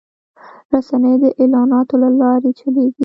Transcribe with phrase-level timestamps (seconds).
[0.71, 2.99] رسنۍ د اعلاناتو له لارې چلېږي